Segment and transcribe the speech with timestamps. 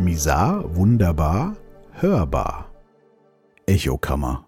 [0.00, 1.58] Misar, wunderbar,
[1.92, 2.70] hörbar.
[3.66, 4.46] Echokammer.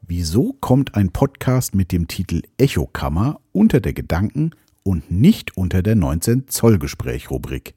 [0.00, 4.52] Wieso kommt ein Podcast mit dem Titel Echokammer unter der Gedanken-
[4.82, 7.74] und nicht unter der 19 Zoll Gespräch-Rubrik?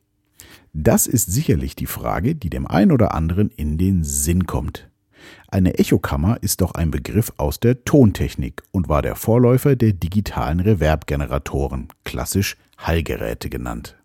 [0.71, 4.89] Das ist sicherlich die Frage, die dem einen oder anderen in den Sinn kommt.
[5.49, 10.61] Eine Echokammer ist doch ein Begriff aus der Tontechnik und war der Vorläufer der digitalen
[10.61, 13.97] Reverbgeneratoren, klassisch Hallgeräte genannt.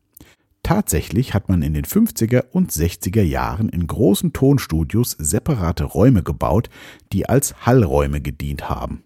[0.75, 6.71] Tatsächlich hat man in den 50er und 60er Jahren in großen Tonstudios separate Räume gebaut,
[7.13, 9.03] die als Hallräume gedient haben.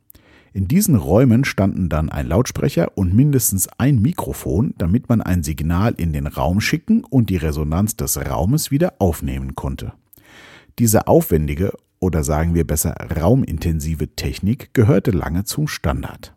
[0.53, 5.95] In diesen Räumen standen dann ein Lautsprecher und mindestens ein Mikrofon, damit man ein Signal
[5.97, 9.93] in den Raum schicken und die Resonanz des Raumes wieder aufnehmen konnte.
[10.79, 16.36] Diese aufwendige oder sagen wir besser raumintensive Technik gehörte lange zum Standard.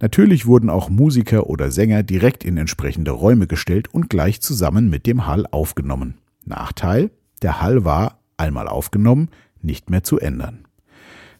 [0.00, 5.06] Natürlich wurden auch Musiker oder Sänger direkt in entsprechende Räume gestellt und gleich zusammen mit
[5.06, 6.18] dem Hall aufgenommen.
[6.44, 7.10] Nachteil,
[7.42, 9.28] der Hall war, einmal aufgenommen,
[9.60, 10.66] nicht mehr zu ändern.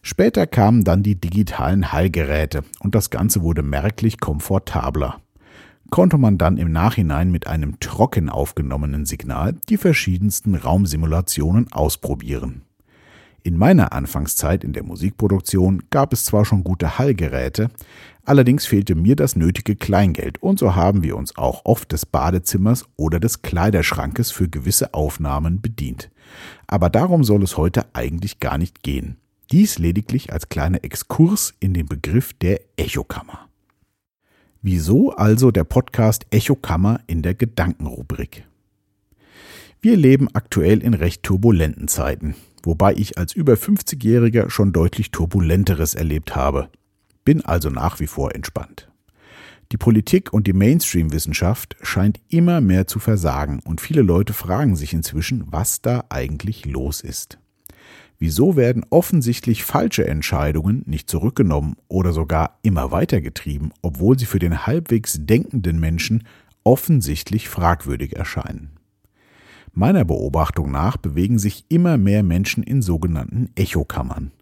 [0.01, 5.21] Später kamen dann die digitalen Hallgeräte und das Ganze wurde merklich komfortabler.
[5.89, 12.63] Konnte man dann im Nachhinein mit einem trocken aufgenommenen Signal die verschiedensten Raumsimulationen ausprobieren.
[13.43, 17.69] In meiner Anfangszeit in der Musikproduktion gab es zwar schon gute Hallgeräte,
[18.25, 22.85] allerdings fehlte mir das nötige Kleingeld und so haben wir uns auch oft des Badezimmers
[22.97, 26.09] oder des Kleiderschrankes für gewisse Aufnahmen bedient.
[26.67, 29.17] Aber darum soll es heute eigentlich gar nicht gehen.
[29.51, 33.47] Dies lediglich als kleiner Exkurs in den Begriff der Echokammer.
[34.61, 38.45] Wieso also der Podcast Echokammer in der Gedankenrubrik?
[39.81, 45.95] Wir leben aktuell in recht turbulenten Zeiten, wobei ich als über 50-Jähriger schon deutlich turbulenteres
[45.95, 46.69] erlebt habe.
[47.25, 48.89] Bin also nach wie vor entspannt.
[49.71, 54.93] Die Politik und die Mainstream-Wissenschaft scheint immer mehr zu versagen und viele Leute fragen sich
[54.93, 57.37] inzwischen, was da eigentlich los ist.
[58.17, 64.65] Wieso werden offensichtlich falsche Entscheidungen nicht zurückgenommen oder sogar immer weitergetrieben, obwohl sie für den
[64.65, 66.23] halbwegs denkenden Menschen
[66.63, 68.78] offensichtlich fragwürdig erscheinen?
[69.79, 74.33] Meiner Beobachtung nach bewegen sich immer mehr Menschen in sogenannten Echokammern.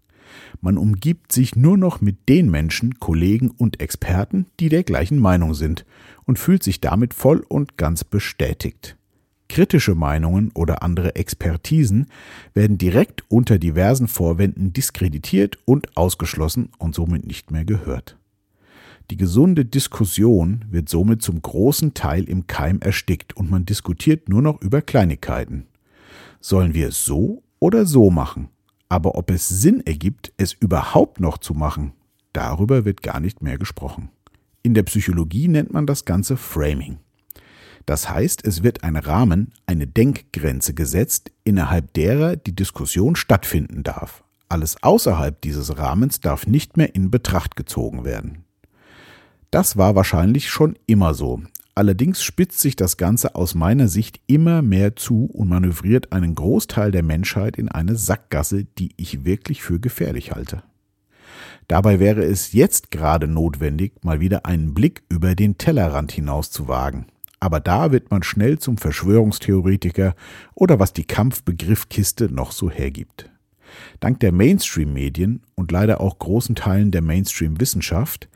[0.60, 5.54] Man umgibt sich nur noch mit den Menschen, Kollegen und Experten, die der gleichen Meinung
[5.54, 5.86] sind
[6.24, 8.96] und fühlt sich damit voll und ganz bestätigt.
[9.48, 12.08] Kritische Meinungen oder andere Expertisen
[12.52, 18.18] werden direkt unter diversen Vorwänden diskreditiert und ausgeschlossen und somit nicht mehr gehört.
[19.10, 24.42] Die gesunde Diskussion wird somit zum großen Teil im Keim erstickt und man diskutiert nur
[24.42, 25.66] noch über Kleinigkeiten.
[26.40, 28.50] Sollen wir es so oder so machen?
[28.90, 31.92] Aber ob es Sinn ergibt, es überhaupt noch zu machen,
[32.34, 34.10] darüber wird gar nicht mehr gesprochen.
[34.62, 36.98] In der Psychologie nennt man das Ganze Framing.
[37.86, 44.24] Das heißt, es wird ein Rahmen, eine Denkgrenze gesetzt, innerhalb derer die Diskussion stattfinden darf.
[44.50, 48.44] Alles außerhalb dieses Rahmens darf nicht mehr in Betracht gezogen werden.
[49.50, 51.42] Das war wahrscheinlich schon immer so.
[51.74, 56.90] Allerdings spitzt sich das Ganze aus meiner Sicht immer mehr zu und manövriert einen Großteil
[56.90, 60.64] der Menschheit in eine Sackgasse, die ich wirklich für gefährlich halte.
[61.68, 66.66] Dabei wäre es jetzt gerade notwendig, mal wieder einen Blick über den Tellerrand hinaus zu
[66.66, 67.06] wagen.
[67.40, 70.14] Aber da wird man schnell zum Verschwörungstheoretiker
[70.54, 73.30] oder was die Kampfbegriffkiste noch so hergibt.
[74.00, 78.28] Dank der Mainstream-Medien und leider auch großen Teilen der Mainstream-Wissenschaft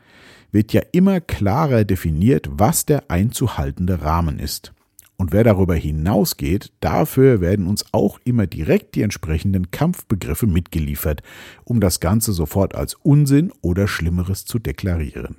[0.53, 4.71] wird ja immer klarer definiert, was der einzuhaltende Rahmen ist.
[5.17, 11.21] Und wer darüber hinausgeht, dafür werden uns auch immer direkt die entsprechenden Kampfbegriffe mitgeliefert,
[11.63, 15.37] um das Ganze sofort als Unsinn oder Schlimmeres zu deklarieren.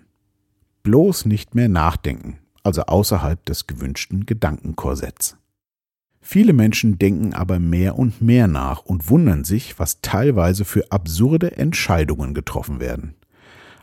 [0.82, 5.36] Bloß nicht mehr nachdenken, also außerhalb des gewünschten Gedankenkorsetts.
[6.20, 11.56] Viele Menschen denken aber mehr und mehr nach und wundern sich, was teilweise für absurde
[11.58, 13.14] Entscheidungen getroffen werden.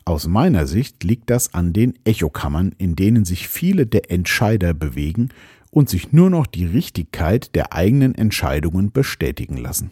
[0.03, 5.29] Aus meiner Sicht liegt das an den Echokammern, in denen sich viele der Entscheider bewegen
[5.69, 9.91] und sich nur noch die Richtigkeit der eigenen Entscheidungen bestätigen lassen.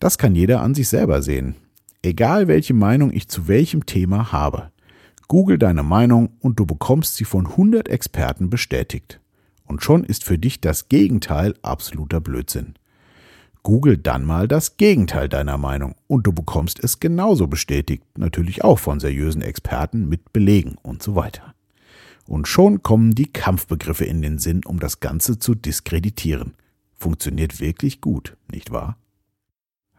[0.00, 1.54] Das kann jeder an sich selber sehen.
[2.02, 4.72] Egal welche Meinung ich zu welchem Thema habe.
[5.28, 9.20] Google deine Meinung und du bekommst sie von 100 Experten bestätigt.
[9.64, 12.74] Und schon ist für dich das Gegenteil absoluter Blödsinn.
[13.62, 18.78] Google dann mal das Gegenteil deiner Meinung und du bekommst es genauso bestätigt, natürlich auch
[18.78, 21.54] von seriösen Experten mit Belegen und so weiter.
[22.26, 26.54] Und schon kommen die Kampfbegriffe in den Sinn, um das Ganze zu diskreditieren.
[26.94, 28.96] Funktioniert wirklich gut, nicht wahr?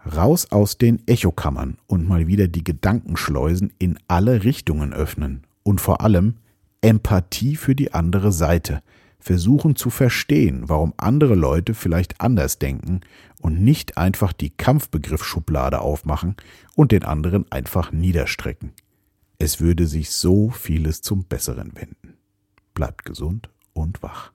[0.05, 6.01] Raus aus den Echokammern und mal wieder die Gedankenschleusen in alle Richtungen öffnen und vor
[6.01, 6.35] allem
[6.81, 8.81] Empathie für die andere Seite,
[9.23, 13.01] versuchen zu verstehen, warum andere Leute vielleicht anders denken
[13.41, 16.35] und nicht einfach die Kampfbegriffsschublade aufmachen
[16.75, 18.73] und den anderen einfach niederstrecken.
[19.39, 22.17] Es würde sich so vieles zum Besseren wenden.
[22.73, 24.31] Bleibt gesund und wach.